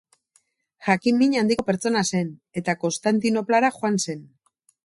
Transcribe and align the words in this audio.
Jakin-min 0.87 1.35
handiko 1.43 1.67
pertsona 1.69 2.03
zen, 2.15 2.33
eta 2.63 2.77
Konstantinoplara 2.85 3.73
joan 3.81 4.05
zen. 4.09 4.29